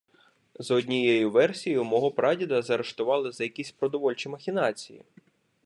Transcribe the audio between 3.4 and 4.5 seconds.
якісь продовольчі